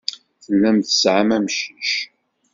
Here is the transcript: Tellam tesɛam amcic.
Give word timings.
Tellam 0.43 0.77
tesɛam 0.85 1.29
amcic. 1.37 1.91